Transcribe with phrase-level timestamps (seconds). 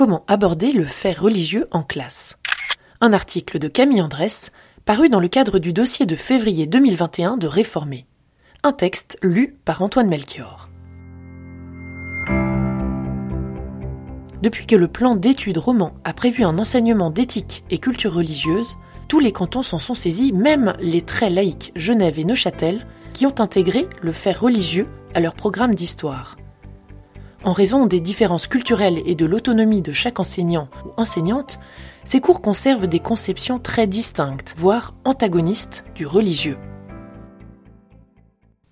[0.00, 2.38] Comment aborder le fait religieux en classe
[3.02, 4.50] Un article de Camille Andrès
[4.86, 8.06] paru dans le cadre du dossier de février 2021 de Réformer.
[8.62, 10.70] Un texte lu par Antoine Melchior.
[14.40, 19.20] Depuis que le plan d'études roman a prévu un enseignement d'éthique et culture religieuse, tous
[19.20, 23.86] les cantons s'en sont saisis, même les très laïcs Genève et Neuchâtel, qui ont intégré
[24.00, 26.36] le fait religieux à leur programme d'histoire.
[27.42, 31.58] En raison des différences culturelles et de l'autonomie de chaque enseignant ou enseignante,
[32.04, 36.58] ces cours conservent des conceptions très distinctes, voire antagonistes du religieux.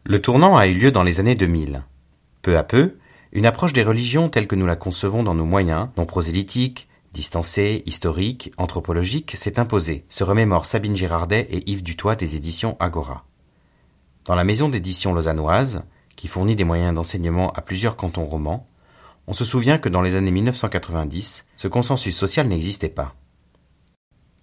[0.05, 1.83] Le tournant a eu lieu dans les années 2000.
[2.43, 2.99] Peu à peu,
[3.33, 7.83] une approche des religions telle que nous la concevons dans nos moyens, non prosélytiques, distancée,
[7.87, 13.25] historique, anthropologique, s'est imposée, se remémore Sabine Girardet et Yves Dutoit des éditions Agora.
[14.27, 15.85] Dans la maison d'édition lausannoise,
[16.19, 18.67] qui fournit des moyens d'enseignement à plusieurs cantons romans,
[19.29, 23.15] on se souvient que dans les années 1990, ce consensus social n'existait pas.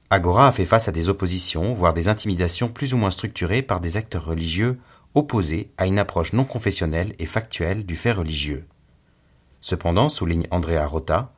[0.10, 3.82] Agora a fait face à des oppositions, voire des intimidations plus ou moins structurées par
[3.82, 4.80] des acteurs religieux
[5.16, 8.66] opposés à une approche non confessionnelle et factuelle du fait religieux.
[9.60, 11.34] Cependant, souligne Andrea Rota,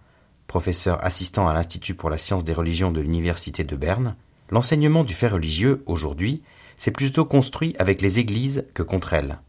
[0.46, 4.16] professeur assistant à l'Institut pour la science des religions de l'Université de Berne,
[4.52, 6.44] l'enseignement du fait religieux, aujourd'hui,
[6.76, 9.40] s'est plutôt construit avec les églises que contre elles.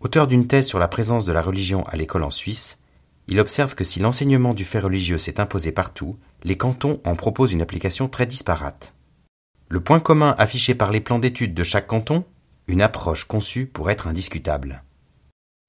[0.00, 2.78] Auteur d'une thèse sur la présence de la religion à l'école en Suisse,
[3.28, 7.52] il observe que si l'enseignement du fait religieux s'est imposé partout, les cantons en proposent
[7.52, 8.94] une application très disparate.
[9.68, 12.24] Le point commun affiché par les plans d'études de chaque canton
[12.66, 14.84] Une approche conçue pour être indiscutable.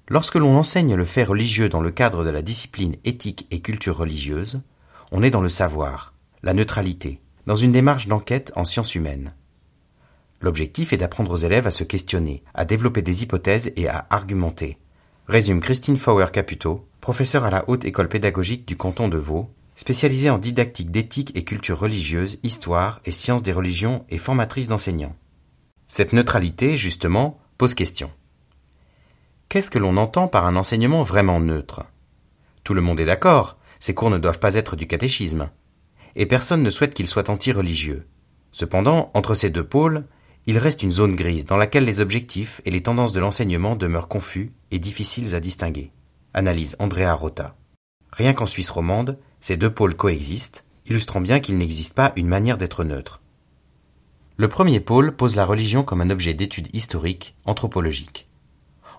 [0.08, 3.98] Lorsque l'on enseigne le fait religieux dans le cadre de la discipline éthique et culture
[3.98, 4.62] religieuse,
[5.12, 9.34] on est dans le savoir, la neutralité, dans une démarche d'enquête en sciences humaines.
[10.42, 14.78] L'objectif est d'apprendre aux élèves à se questionner, à développer des hypothèses et à argumenter.
[15.28, 20.30] Résume Christine Fauer Caputo, professeure à la Haute École pédagogique du canton de Vaud, spécialisée
[20.30, 25.16] en didactique d'éthique et culture religieuse, histoire et sciences des religions et formatrice d'enseignants.
[25.88, 28.11] Cette neutralité, justement, pose question.
[29.49, 31.83] Qu'est-ce que l'on entend par un enseignement vraiment neutre?
[32.64, 35.49] Tout le monde est d'accord, ces cours ne doivent pas être du catéchisme.
[36.16, 38.08] Et personne ne souhaite qu'ils soient anti-religieux.
[38.52, 40.05] Cependant, entre ces deux pôles,
[40.48, 44.08] il reste une zone grise dans laquelle les objectifs et les tendances de l'enseignement demeurent
[44.08, 45.92] confus et difficiles à distinguer.
[46.34, 47.56] Analyse Andrea Rota.
[48.12, 52.58] Rien qu'en Suisse romande, ces deux pôles coexistent, illustrant bien qu'il n'existe pas une manière
[52.58, 53.22] d'être neutre.
[54.38, 58.28] Le premier pôle pose la religion comme un objet d'étude historique, anthropologique.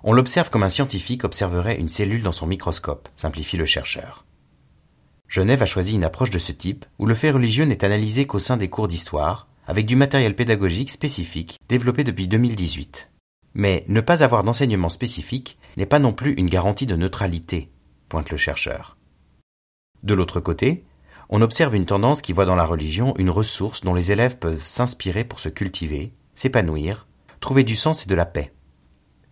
[0.05, 4.25] On l'observe comme un scientifique observerait une cellule dans son microscope, simplifie le chercheur.
[5.29, 8.39] Genève a choisi une approche de ce type, où le fait religieux n'est analysé qu'au
[8.39, 13.11] sein des cours d'histoire, avec du matériel pédagogique spécifique développé depuis 2018.
[13.55, 17.71] Mais ne pas avoir d'enseignement spécifique n'est pas non plus une garantie de neutralité,
[18.09, 18.97] pointe le chercheur.
[20.03, 20.84] De l'autre côté,
[21.28, 24.65] on observe une tendance qui voit dans la religion une ressource dont les élèves peuvent
[24.65, 27.06] s'inspirer pour se cultiver, s'épanouir,
[27.41, 28.53] trouver du sens et de la paix.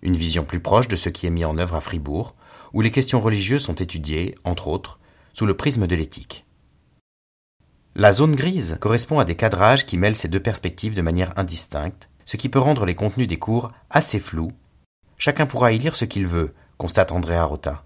[0.03, 2.35] Une vision plus proche de ce qui est mis en œuvre à Fribourg,
[2.73, 4.99] où les questions religieuses sont étudiées, entre autres,
[5.35, 6.47] sous le prisme de l'éthique.
[8.01, 12.09] La zone grise correspond à des cadrages qui mêlent ces deux perspectives de manière indistincte,
[12.25, 14.53] ce qui peut rendre les contenus des cours assez flous.
[15.19, 17.85] Chacun pourra y lire ce qu'il veut, constate Andrea Rota.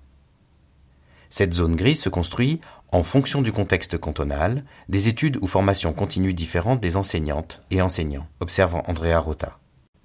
[1.31, 2.61] Cette zone grise se construit
[2.93, 8.29] en fonction du contexte cantonal, des études ou formations continues différentes des enseignantes et enseignants,
[8.39, 9.59] observe Andrea Rota.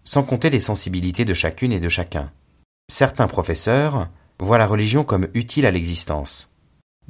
[0.06, 2.32] Sans compter les sensibilités de chacune et de chacun.
[2.88, 4.10] Certains professeurs
[4.40, 6.49] voient la religion comme utile à l'existence,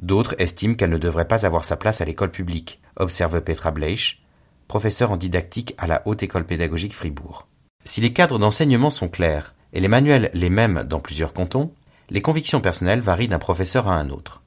[0.00, 4.22] D'autres estiment qu'elle ne devrait pas avoir sa place à l'école publique, observe Petra Bleich,
[4.66, 7.46] professeur en didactique à la Haute École pédagogique Fribourg.
[7.84, 11.74] Si les cadres d'enseignement sont clairs et les manuels les mêmes dans plusieurs cantons,
[12.08, 14.42] les convictions personnelles varient d'un professeur à un autre.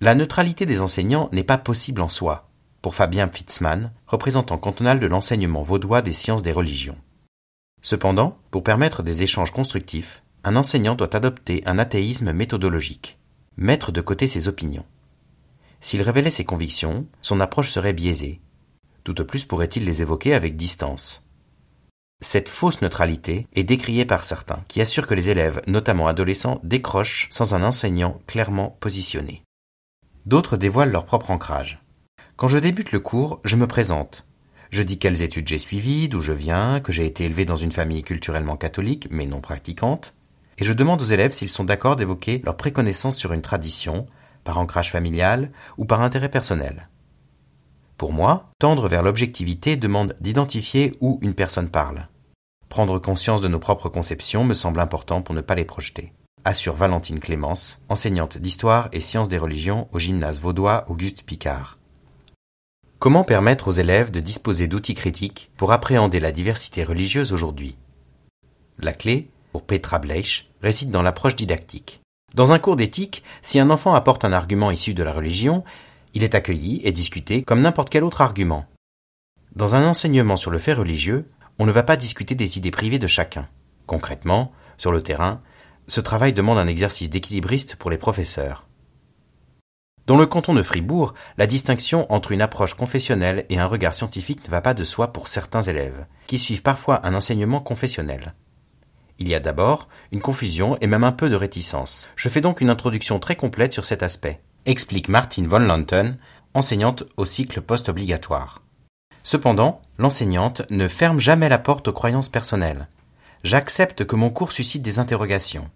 [0.00, 2.48] La neutralité des enseignants n'est pas possible en soi,
[2.80, 6.98] pour Fabien Fitzmann, représentant cantonal de l'enseignement vaudois des sciences des religions.
[7.82, 13.18] Cependant, pour permettre des échanges constructifs, un enseignant doit adopter un athéisme méthodologique
[13.56, 14.86] mettre de côté ses opinions.
[15.80, 18.40] S'il révélait ses convictions, son approche serait biaisée.
[19.04, 21.24] Tout au plus pourrait-il les évoquer avec distance.
[22.20, 27.26] Cette fausse neutralité est décriée par certains, qui assurent que les élèves, notamment adolescents, décrochent
[27.30, 29.42] sans un enseignant clairement positionné.
[30.24, 31.82] D'autres dévoilent leur propre ancrage.
[32.36, 34.24] Quand je débute le cours, je me présente.
[34.70, 37.72] Je dis quelles études j'ai suivies, d'où je viens, que j'ai été élevé dans une
[37.72, 40.14] famille culturellement catholique mais non pratiquante,
[40.58, 44.06] et je demande aux élèves s'ils sont d'accord d'évoquer leur préconnaissance sur une tradition,
[44.44, 46.88] par ancrage familial ou par intérêt personnel.
[47.96, 52.08] Pour moi, tendre vers l'objectivité demande d'identifier où une personne parle.
[52.68, 56.12] Prendre conscience de nos propres conceptions me semble important pour ne pas les projeter.
[56.44, 61.78] assure Valentine Clémence, enseignante d'histoire et sciences des religions au gymnase vaudois Auguste Picard.
[62.98, 67.76] Comment permettre aux élèves de disposer d'outils critiques pour appréhender la diversité religieuse aujourd'hui?
[68.78, 72.00] La clé, pour Petra Bleich, réside dans l'approche didactique.
[72.34, 75.64] Dans un cours d'éthique, si un enfant apporte un argument issu de la religion,
[76.14, 78.64] il est accueilli et discuté comme n'importe quel autre argument.
[79.54, 81.28] Dans un enseignement sur le fait religieux,
[81.58, 83.48] on ne va pas discuter des idées privées de chacun.
[83.86, 85.40] Concrètement, sur le terrain,
[85.86, 88.66] ce travail demande un exercice d'équilibriste pour les professeurs.
[90.06, 94.44] Dans le canton de Fribourg, la distinction entre une approche confessionnelle et un regard scientifique
[94.44, 98.34] ne va pas de soi pour certains élèves, qui suivent parfois un enseignement confessionnel.
[99.22, 102.08] Il y a d'abord une confusion et même un peu de réticence.
[102.16, 106.18] Je fais donc une introduction très complète sur cet aspect, explique Martine von Lanten,
[106.54, 108.64] enseignante au cycle post-obligatoire.
[109.22, 112.88] Cependant, l'enseignante ne ferme jamais la porte aux croyances personnelles.
[113.44, 115.70] J'accepte que mon cours suscite des interrogations.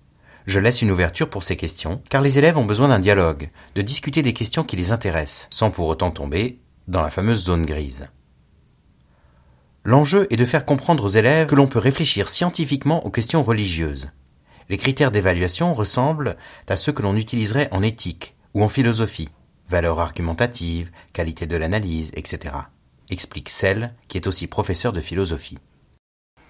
[0.49, 3.83] Je laisse une ouverture pour ces questions, car les élèves ont besoin d'un dialogue, de
[3.83, 6.59] discuter des questions qui les intéressent, sans pour autant tomber
[6.89, 8.09] dans la fameuse zone grise.
[9.87, 14.11] L'enjeu est de faire comprendre aux élèves que l'on peut réfléchir scientifiquement aux questions religieuses.
[14.69, 16.37] Les critères d'évaluation ressemblent
[16.67, 19.29] à ceux que l'on utiliserait en éthique ou en philosophie,
[19.69, 22.57] valeur argumentative, qualité de l'analyse, etc.,
[23.11, 25.61] explique celle qui est aussi professeur de philosophie.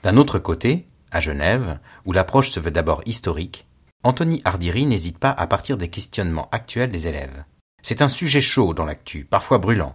[0.02, 3.66] D'un autre côté, à Genève, où l'approche se veut d'abord historique,
[4.02, 7.44] Anthony Ardiri n'hésite pas à partir des questionnements actuels des élèves.
[7.82, 9.94] C'est un sujet chaud dans l'actu, parfois brûlant.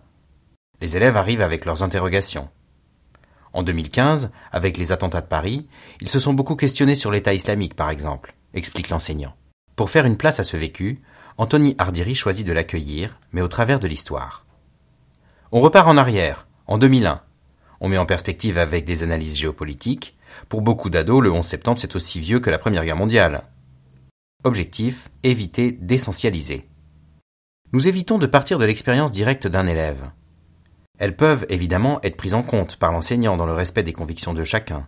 [0.80, 2.48] Les élèves arrivent avec leurs interrogations.
[3.54, 5.68] En 2015, avec les attentats de Paris,
[6.00, 9.36] ils se sont beaucoup questionnés sur l'État islamique, par exemple, explique l'enseignant.
[9.76, 11.02] Pour faire une place à ce vécu,
[11.38, 14.46] Anthony Ardiri choisit de l'accueillir, mais au travers de l'histoire.
[15.52, 17.22] On repart en arrière, en 2001.
[17.82, 20.16] On met en perspective avec des analyses géopolitiques,
[20.50, 23.44] pour beaucoup d'ados, le 11 septembre, c'est aussi vieux que la Première Guerre mondiale.
[24.44, 26.68] Objectif, éviter d'essentialiser.
[27.74, 30.10] Nous évitons de partir de l'expérience directe d'un élève.
[31.02, 34.44] Elles peuvent évidemment être prises en compte par l'enseignant dans le respect des convictions de
[34.44, 34.86] chacun.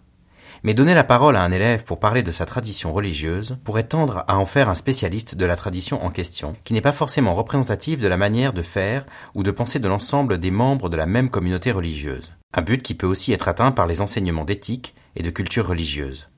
[0.61, 4.23] Mais donner la parole à un élève pour parler de sa tradition religieuse pourrait tendre
[4.27, 7.99] à en faire un spécialiste de la tradition en question, qui n'est pas forcément représentative
[7.99, 11.31] de la manière de faire ou de penser de l'ensemble des membres de la même
[11.31, 12.31] communauté religieuse.
[12.53, 16.29] Un but qui peut aussi être atteint par les enseignements d'éthique et de culture religieuse.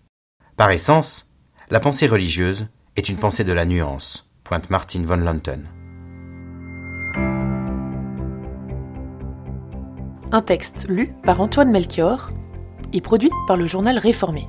[0.56, 1.30] Par essence,
[1.70, 5.68] la pensée religieuse est une pensée de la nuance, pointe Martin von Lanten.
[10.32, 12.32] Un texte lu par Antoine Melchior
[12.94, 14.48] et produit par le journal Réformé.